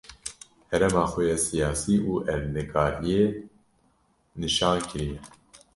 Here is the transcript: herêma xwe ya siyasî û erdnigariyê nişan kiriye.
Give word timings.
herêma 0.69 1.03
xwe 1.11 1.23
ya 1.31 1.37
siyasî 1.47 1.95
û 2.09 2.11
erdnigariyê 2.33 3.23
nişan 4.41 4.77
kiriye. 4.89 5.19